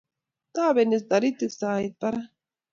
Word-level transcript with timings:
Tobeni 0.55 0.99
Taritik 1.09 1.51
soet 1.59 1.93
barak 2.01 2.29